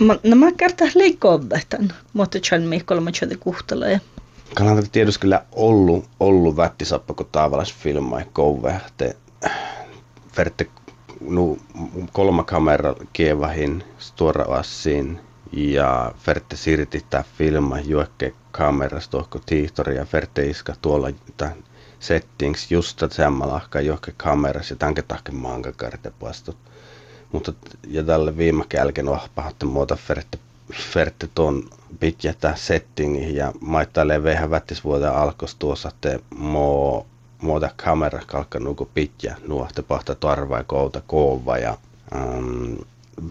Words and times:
No 0.00 0.36
mä 0.36 0.52
kertaan 0.52 0.90
liikkovetan, 0.94 1.92
mutta 2.12 2.38
chan 2.38 2.62
Mikkola 2.62 3.00
mä 3.00 3.12
chade 3.12 3.36
kuhtala. 3.36 3.86
Kannattaa 4.54 4.90
tietysti 4.92 5.20
kyllä 5.20 5.44
ollut, 5.52 6.04
ollut 6.20 6.56
vättisappa, 6.56 7.14
kun 7.14 7.28
tavallaan 7.32 7.68
filmai 7.78 8.24
kouve. 8.32 8.80
Te, 8.96 9.16
verte 10.36 10.66
nu 11.20 11.58
kolma 12.12 12.44
kamera 12.44 12.94
kievahin 13.12 13.84
stora 13.98 14.44
assiin 14.44 15.20
ja 15.52 16.12
Ferte 16.18 16.56
sirti 16.56 17.04
tämä 17.10 17.24
filma 17.38 17.80
juokke 17.80 18.34
kamerasta 18.50 19.10
tuohko 19.10 19.40
tiihtori 19.46 19.96
ja 19.96 20.04
Ferte 20.04 20.46
iska 20.46 20.74
tuolla 20.82 21.10
tämän 21.36 21.56
settings 22.00 22.70
just 22.72 23.02
sammalahka 23.10 23.80
johonkin 23.80 24.14
kamerassa 24.16 24.76
ja 24.80 25.02
tahke 25.08 25.32
mankakarte 25.32 26.12
pastut. 26.20 26.56
Mutta 27.36 27.52
ja 27.88 28.02
tälle 28.02 28.36
viime 28.36 28.64
jälkeen 28.74 29.10
vahpahatte 29.10 29.66
muuta 29.66 29.96
Ferte, 29.96 30.38
Ferte 30.92 31.28
tuon 31.34 31.62
pitjätä 32.00 32.54
settingi 32.56 33.36
ja 33.36 33.52
maittaa 33.60 34.04
vähän 34.22 34.50
vättis 34.50 34.84
vuoden 34.84 35.12
alkos 35.12 35.54
tuossa 35.54 35.92
te 36.00 36.20
mo 36.36 37.06
muuta 37.42 37.70
kamera 37.76 38.20
kalkka 38.26 38.58
nuku 38.60 38.88
pitjä 38.94 39.36
nuohte 39.48 39.82
pahta 39.82 40.14
tarvaa 40.14 40.64
kouta 40.64 41.02
koova 41.06 41.58
ja 41.58 41.78
um, 42.14 42.76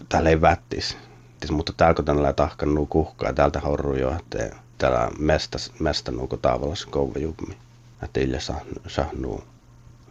täällä 0.09 0.29
ei 0.29 0.41
vättis. 0.41 0.97
Tis, 1.39 1.51
mutta 1.51 1.73
täällä 1.77 1.95
kun 1.95 2.05
tällä 2.05 2.33
tahkan 2.33 2.75
nuku 2.75 2.85
kuhkaa, 3.03 3.33
täältä 3.33 3.59
horru 3.59 3.95
jo, 3.95 4.15
että 4.19 4.55
täällä 4.77 5.11
mestä, 5.19 5.57
mestä 5.79 6.11
nuku 6.11 6.37
tavallaan 6.37 6.77
kouva 6.89 7.19
jummi 7.19 7.57
että 8.03 8.19
ille 8.19 8.39
saa, 8.39 8.59
saa 8.87 9.09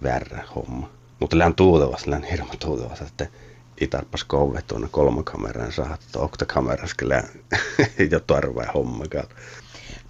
värre 0.02 0.42
homma. 0.56 0.90
Mutta 1.20 1.38
lään 1.38 1.54
tuutavas, 1.54 2.06
lään 2.06 2.22
hirma 2.22 2.54
tuutavas, 2.58 3.00
että 3.00 3.26
ei 3.80 3.86
tarpas 3.86 4.24
kouve 4.24 4.62
tuonne 4.62 4.88
kolmokameraan 4.90 5.72
saa, 5.72 5.94
että 5.94 6.18
oktakameras 6.18 6.94
kyllä 6.98 7.22
jo 8.10 8.20
tarvaa 8.20 8.72
homma. 8.74 9.04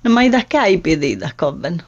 No 0.04 0.10
mä 0.10 0.22
itä 0.22 0.42
käypi 0.48 0.96
niitä 0.96 1.30
koven. 1.36 1.82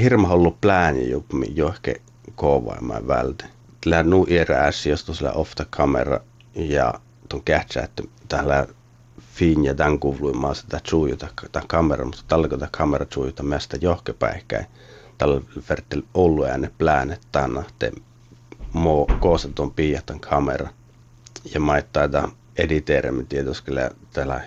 Hirma 0.00 0.28
ollut 0.28 0.60
plääni 0.60 1.10
juppi 1.10 1.52
johonkin 1.54 1.96
koovaimaan 2.34 3.08
vältä. 3.08 3.44
Lään 3.84 4.10
nuu 4.10 4.26
erääs, 4.30 4.86
jos 4.86 5.04
tuossa 5.04 5.32
ofta 5.32 5.66
kamera 5.70 6.20
ja 6.54 6.94
tuon 7.28 7.42
kähtsä, 7.42 7.80
että 7.80 8.02
tällä 8.28 8.66
fin 9.34 9.64
ja 9.64 9.74
tämän 9.74 9.98
kuvluimaa 9.98 10.54
sitä 10.54 10.80
tsujuta 10.82 11.28
tämän 11.52 11.68
kamera, 11.68 12.04
mutta 12.04 12.22
tällä 12.28 12.48
kun 12.48 12.58
tämä 12.58 12.68
kamera 12.76 13.04
tsujuta 13.04 13.42
mestä 13.42 13.78
johkepäihkäin, 13.80 14.66
tällä 15.18 15.40
vertel 15.68 16.02
ollut 16.14 16.46
ääne 16.46 16.70
pläänet 16.78 17.20
tänä, 17.32 17.62
te 18.72 18.78
mo 18.78 19.06
koosa 19.20 19.48
tuon 19.54 19.72
piiatan 19.72 20.20
kamera. 20.20 20.68
Ja 21.54 21.60
maittaa 21.60 22.08
tämä 22.08 22.28
editeeremme 22.58 23.24
tietysti 23.28 23.70
täällä 24.12 24.40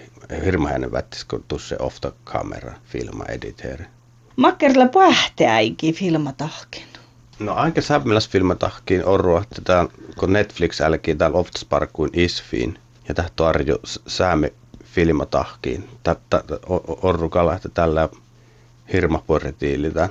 hirma 0.45 0.69
hänen 0.69 0.91
vättis, 0.91 1.25
kun 1.25 1.43
tuossa 1.47 1.75
ofta 1.79 2.11
kamera 2.23 2.73
filma 2.85 3.25
editeeri. 3.25 3.85
Makkerilla 4.35 4.87
pähteäikin 4.87 5.93
filmatahkin. 5.93 6.83
No 7.39 7.53
aika 7.53 7.81
sämmäläs 7.81 8.29
filmatahkiin 8.29 9.05
orrua, 9.05 9.41
että 9.41 9.61
tämä, 9.61 9.87
kun 10.17 10.33
Netflix 10.33 10.81
älkii 10.81 11.15
täällä 11.15 11.37
Oftsparkuin 11.37 12.09
isfiin, 12.13 12.79
ja 13.07 13.13
tämä 13.13 13.29
tarjo 13.35 13.79
säämi 14.07 14.53
filmatahkiin. 14.83 15.89
Tätä 16.03 16.43
orrukalla, 17.01 17.55
että 17.55 17.69
tällä 17.69 18.09
hirmaporretiilitä 18.93 20.09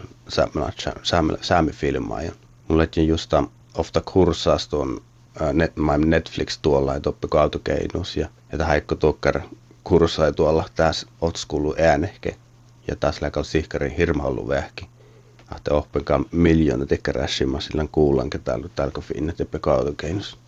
säämi 1.40 1.72
filmaa. 1.72 2.22
Ja 2.22 2.32
mulle 2.68 2.88
just 3.06 3.34
ofta 3.74 4.00
kurssaas 4.00 4.68
tuon 4.68 5.00
net, 5.52 5.72
Netflix 6.04 6.58
tuolla, 6.62 6.94
että 6.94 7.08
oppi 7.08 7.28
kautukeinus 7.28 8.16
ja, 8.16 8.28
että 8.52 8.66
Haikko 8.66 8.94
Tukkar 8.94 9.40
kurssai 9.84 10.32
tuolla 10.32 10.64
tässä 10.74 11.06
otskulu 11.20 11.74
äänehke 11.78 12.36
ja 12.88 12.96
taas 12.96 13.22
läkal 13.22 13.42
sihkarin 13.42 13.96
hirma 13.96 14.22
ollut 14.22 14.48
vähki. 14.48 14.88
Ahte 15.50 15.74
oppinkaan 15.74 16.26
miljoona 16.32 16.86
tekkärässimaa 16.86 17.60
sillä 17.60 17.86
kuullankin 17.92 18.42
täällä, 18.42 18.68
täällä 18.74 19.00
finnet 19.00 19.38
ja 19.38 19.46
kautukeinus. 19.60 20.38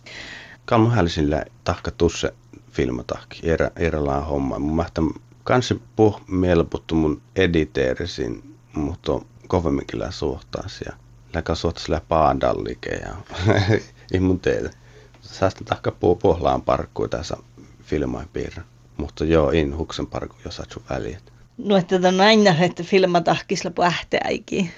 Kalmu 0.65 0.89
hälsillä 0.89 1.45
tahka 1.63 1.91
tusse 1.91 2.33
filmatahki, 2.71 3.39
erä, 3.43 3.71
erälaan 3.75 4.25
homma. 4.25 4.59
Mun 4.59 4.75
mähtä 4.75 5.01
kanssa 5.43 5.75
puh 5.95 6.21
mielputtu 6.27 6.95
mun 6.95 7.21
editeerisin, 7.35 8.55
mutta 8.73 9.21
kovemmin 9.47 9.87
kyllä 9.87 10.11
suhtaas 10.11 10.81
ja 10.85 10.93
läkä 11.33 11.55
suhtaas 11.55 11.89
lää 11.89 12.01
paadallike 12.07 12.89
ja 12.89 13.15
ei 14.13 14.19
mun 14.19 14.39
teitä. 14.39 14.69
Säästä 15.21 15.63
tahka 15.63 15.91
puhu 15.91 16.15
pohlaan 16.15 16.61
parkkuu 16.61 17.07
tässä 17.07 17.37
filmain 17.83 18.29
piirre. 18.33 18.63
Mutta 18.97 19.25
joo, 19.25 19.49
in 19.49 19.77
huksen 19.77 20.07
parkku, 20.07 20.37
jos 20.45 20.61
sun 20.73 20.83
väliä. 20.89 21.19
No, 21.57 21.77
että 21.77 21.95
on 22.07 22.21
aina, 22.21 22.55
että 22.59 22.83
filmatahkisla 22.83 23.71
pähteäikin. 23.71 24.71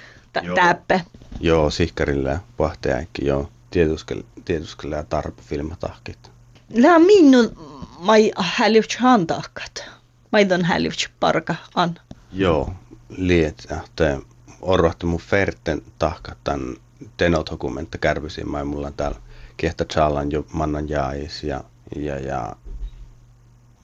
Täppä. 0.56 1.00
Joo, 1.40 1.70
sihkarilla 1.70 2.40
pähteäikin, 2.58 3.28
joo. 3.28 3.50
Tietysti, 3.72 4.26
tietysti 4.46 4.88
tarpe 5.10 5.42
filmatahkit. 5.42 6.32
Lää 6.74 7.00
minun 7.00 7.52
mai 8.00 8.32
hälyvts 8.38 8.98
handahkat. 8.98 9.86
Maidon 10.32 10.66
hälyvts 10.66 11.10
parka 11.20 11.56
an. 11.76 12.00
Joo, 12.32 12.74
liet, 13.10 13.68
että 13.80 14.20
orrohti 14.64 15.06
mun 15.06 15.20
ferten 15.20 15.82
tahkat 16.00 16.38
tämän 16.44 16.76
tenodokumentta 17.18 17.98
kärvysiin. 17.98 18.50
Mai 18.52 18.66
mulla 18.66 18.88
on 18.88 18.94
täällä 18.94 19.18
kiehtä 19.58 19.86
chalan 19.86 20.32
jo 20.32 20.46
mannan 20.54 20.90
jaais 20.90 21.44
ja, 21.44 21.64
ja, 21.96 22.20
ja 22.20 22.56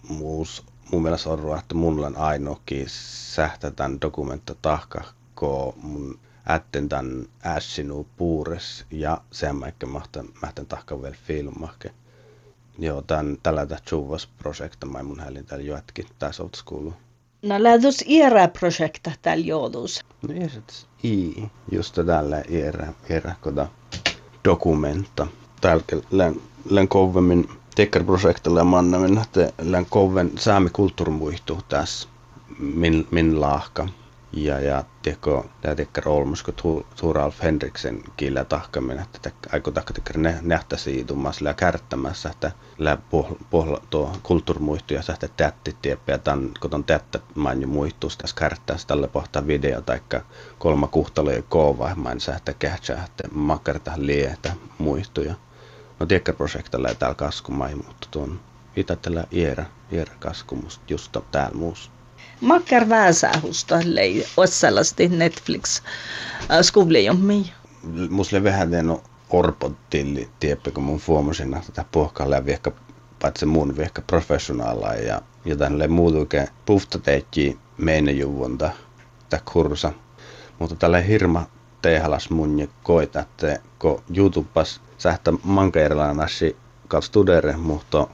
muus, 0.09 0.63
mun 0.91 1.03
mielestä 1.03 1.29
on 1.29 1.59
että 1.59 1.75
mulla 1.75 2.07
on 2.07 2.17
ainoakin 2.17 2.85
sähtä 3.34 3.72
tämän 3.72 4.01
dokumenta 4.01 4.56
tahka, 4.62 5.03
ko 5.35 5.73
mun 5.78 6.19
ätten 6.50 6.90
tämän 6.90 7.25
ässinu 7.46 8.07
puures 8.17 8.85
ja 8.91 9.22
sen 9.31 9.56
mä 9.56 9.67
ehkä 9.67 9.85
mahtan, 9.85 10.25
mahtan 10.41 10.66
tahka 10.66 11.01
vielä 11.01 11.16
filmahke. 11.28 11.94
Joo, 12.78 13.01
tämän, 13.01 13.38
tällä 13.44 13.67
Chuvas 13.85 14.28
projekta 14.28 14.85
mä 14.85 15.03
mun 15.03 15.19
häälin 15.19 15.46
täällä 15.46 15.66
joetkin 15.66 16.06
tässä 16.19 16.44
kuuluu. 16.66 16.94
No 17.42 17.64
lähdus 17.64 18.04
iera 18.08 18.48
projekta 18.48 19.12
täällä 19.22 19.46
joudus. 19.46 20.06
No 20.28 20.34
iäset 20.34 20.88
i, 21.04 21.44
just 21.72 21.96
tällä 22.06 22.44
iera, 22.50 22.88
iera 23.10 23.32
koda 23.42 23.68
dokumenta. 24.46 25.28
Täällä 25.62 25.84
län, 26.12 26.36
län 26.70 26.88
kovemmin 26.88 27.50
tekkarprojektilla 27.76 28.64
mannamin, 28.64 29.18
että 29.18 29.54
län 29.62 29.86
koven 29.90 30.32
saami 30.38 30.70
kulttuurimuihtu 30.70 31.60
tässä 31.70 32.10
min, 32.60 33.08
min 33.12 33.42
laahka 33.42 33.88
ja, 34.31 34.59
ja 34.59 34.84
teko 35.01 35.45
lähteekö 35.63 36.09
olmus, 36.09 36.44
kun 36.44 36.85
Turalf 37.01 37.41
Henriksen 37.44 38.03
kiillä 38.17 38.45
tahkamin, 38.45 39.00
että 39.00 39.31
aiko 39.51 39.72
tahkatekär 39.72 40.17
ne 40.17 40.40
nähtä 40.41 40.78
siitumassa 40.78 41.38
sillä 41.38 41.53
kärttämässä, 41.53 42.29
että 42.29 42.51
lä 42.78 42.97
pohla 43.50 43.81
tuo 43.90 44.12
kulttuurimuistuja 44.23 45.01
sähtä 45.01 45.28
tätti 45.38 45.75
tieppiä, 45.81 46.17
tämän 46.17 46.51
kun 46.59 46.75
on 46.75 46.84
tättä 46.84 47.19
main 47.35 47.62
jo 47.62 47.67
muistus 47.67 48.17
tässä 48.17 48.35
kärttää 48.35 48.78
tälle 48.88 49.07
pohtaa 49.07 49.47
video 49.47 49.81
tai 49.81 50.01
kolma 50.59 50.88
kuhtalo 50.88 51.31
ja 51.31 51.41
koova, 51.41 51.96
main 51.96 52.22
sähtä 52.22 52.53
kähtsää, 52.53 53.06
että 53.06 53.23
makarta 53.31 53.91
lietä 53.96 54.53
muistuja. 54.78 55.35
No 56.00 56.06
tiekkäprojektilla 56.06 56.90
ei 56.90 56.96
täällä 56.96 57.16
kaskumai, 57.16 57.75
mutta 57.75 58.07
tuon 58.11 58.40
itätellä 58.75 59.23
iera, 59.31 59.66
iera 59.91 60.13
kaskumusta 60.19 60.84
just 60.90 61.17
täällä 61.31 61.57
muussa. 61.57 61.91
Makkar 62.42 62.90
vääsähusta 62.90 63.80
lei 63.84 64.26
ossallasti 64.38 65.08
Netflix 65.08 65.82
äh, 66.52 66.62
skuvlejommi. 66.62 67.54
Musle 68.10 68.44
vähän 68.44 68.72
den 68.72 68.98
orpottilli 69.30 70.30
tieppe, 70.40 70.72
kun 70.72 70.84
mun 70.84 71.00
fuomasin, 71.00 71.54
että 71.54 71.86
pohkalle 71.92 72.46
viekka 72.46 72.72
paitsi 73.22 73.46
mun 73.46 73.78
viekka 73.78 74.02
professionaala 74.02 74.94
ja 74.94 75.22
jotain 75.46 75.80
le 75.80 75.88
muutuke 75.88 76.47
pufta 76.66 77.00
teikki 77.00 77.58
meidän 77.78 78.18
juvunta 78.18 78.72
tämä 79.30 79.42
kursa. 79.53 79.92
Mutta 80.59 80.76
tällä 80.76 81.00
hirma 81.00 81.46
tehalas 81.82 82.30
mun 82.30 82.59
ja 82.59 82.68
koita, 82.84 83.20
että 83.20 83.59
kun 83.80 84.03
YouTubas 84.18 84.82
sähtä 84.97 85.34
manka 85.44 85.80
erilainen 85.80 86.28
studere, 87.02 87.58
mutta 87.58 88.08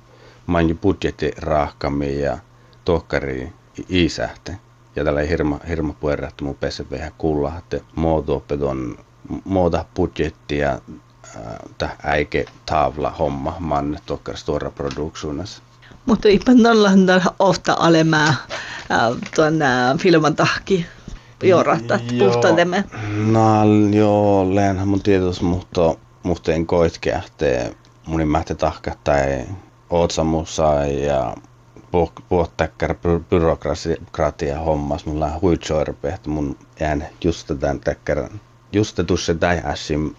man 0.47 0.77
budjetti 0.81 1.31
rahkami 1.37 2.19
ja 2.21 2.37
tohkari 2.85 3.53
isähte. 3.89 4.57
Ja 4.95 5.03
tällä 5.03 5.21
hirma, 5.21 5.59
hirma 5.67 5.93
puerrattu 5.93 6.45
mun 6.45 6.55
PSV 6.55 7.01
kuulla, 7.17 7.53
että 7.57 7.79
muotoopedon 7.95 8.97
muuta 9.43 9.85
budjettia 9.95 10.81
tämä 11.77 11.91
äike 12.03 12.45
tavla 12.65 13.11
homma 13.11 13.55
man 13.59 13.99
tokkar 14.05 14.37
stora 14.37 14.71
produktiones. 14.71 15.61
Mutta 16.05 16.27
ei 16.27 16.39
nolla 16.61 16.91
ofta 17.39 17.75
alemää 17.79 18.33
tuon 19.35 19.53
filman 19.97 20.35
tahki 20.35 20.85
jorrattat 21.43 22.01
puhtademme. 22.19 22.83
No 23.25 23.41
joo, 23.91 24.55
leenhän 24.55 24.87
mun 24.87 25.01
tietos, 25.01 25.41
mutta 25.41 25.95
musta 26.23 26.53
en 26.53 26.65
koitke, 26.65 27.09
että 27.09 27.45
mun 28.05 28.27
mähte 28.27 28.55
tahka 28.55 28.91
tai 29.03 29.45
ootsamussa 29.89 30.63
ja 30.85 31.35
puhuttakkar 32.29 32.95
byrokratia 33.29 34.59
hommas. 34.59 35.05
Mulla 35.05 35.25
on 35.25 35.41
huitsoirpe, 35.41 36.09
että 36.09 36.29
mun 36.29 36.57
jään 36.79 37.05
just 37.23 37.51
tämän 37.59 37.79
täkkärän. 37.79 38.41
Just 38.73 38.99
tuossa 39.07 39.35
täihässin 39.35 40.15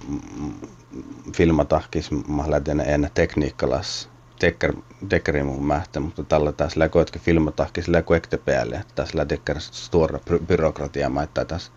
filmatahkis 1.37 2.11
mä 2.11 2.51
lähtin 2.51 2.81
en 2.81 3.11
tekniikkalas 3.15 4.09
tekker, 4.39 4.73
tekkeri 5.09 5.43
mun 5.43 5.67
mähtä, 5.67 6.01
mutta 6.01 6.25
tällä 6.25 6.53
taas 6.53 6.77
läkoitke 6.77 7.19
filmatahkis 7.19 7.89
läkoekte 7.89 8.37
päälle. 8.37 8.85
Tässä 8.95 9.19
lähtekkär 9.19 9.61
stora 9.61 10.19
byrokratia 10.47 11.09
maittaa 11.09 11.45
tässä 11.45 11.73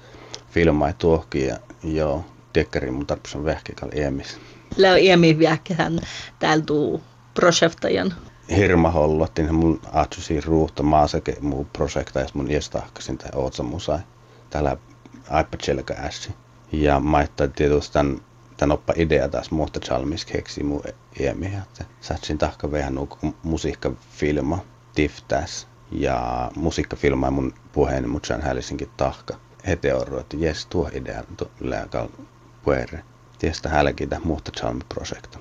filmaa 0.52 0.94
tuohki 0.94 1.46
ja 1.46 1.58
joo, 1.84 2.26
tekkeri 2.54 2.92
mun 2.92 3.06
tarpeeksi 3.06 3.38
on 3.38 3.46
vähkikal 3.46 3.90
iemis. 3.96 4.38
Lää 4.78 4.98
iemi 4.98 5.40
vähkehän 5.40 6.00
täällä 6.40 6.66
tuu 6.66 7.04
projektajan. 7.34 8.14
Hirma 8.56 8.92
hollottin 8.92 9.56
mun 9.56 9.82
atsusi 9.94 10.42
ruuhta 10.42 10.84
maasake 10.84 11.36
muu 11.42 11.68
projekta, 11.74 12.20
jos 12.20 12.34
mun 12.34 12.52
iestahkasin 12.52 13.18
tai 13.18 13.30
ootsa 13.36 13.64
musai. 13.64 14.00
Täällä 14.50 14.78
iPad 15.40 15.96
ässi. 16.06 16.34
Ja 16.72 17.00
maittaa 17.00 17.48
tietysti 17.48 17.94
tämän 17.94 18.22
tämän 18.60 18.74
oppa 18.74 18.94
idea 18.96 19.30
taas 19.30 19.52
muuta 19.52 19.80
chalmis 19.80 20.26
keksi 20.26 20.64
mu 20.64 20.82
iemiä, 21.20 21.62
että 21.64 21.86
satsin 22.02 22.38
tahka 22.38 22.72
vähän 22.72 22.96
nuku 22.96 23.18
musiikkafilma 23.44 24.60
tiftäs 24.96 25.68
ja 25.92 26.52
musiikkafilma 26.56 27.32
mun 27.32 27.54
puheen 27.74 28.10
mutsan 28.10 28.42
hälisinkin 28.42 28.90
tahka. 28.98 29.34
Hete 29.68 29.94
orro, 29.94 30.20
että 30.20 30.38
jes 30.38 30.66
tuo 30.66 30.90
idea 30.94 31.24
lääkal 31.60 32.08
puere. 32.64 33.04
Tiestä 33.40 33.70
hälkitä 33.70 34.20
muuta 34.24 34.52
chalmi 34.52 34.82
projekta. 34.94 35.40